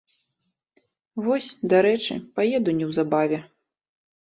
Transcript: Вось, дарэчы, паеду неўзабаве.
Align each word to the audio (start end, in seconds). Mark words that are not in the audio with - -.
Вось, 1.25 1.49
дарэчы, 1.75 2.19
паеду 2.41 2.77
неўзабаве. 2.81 3.39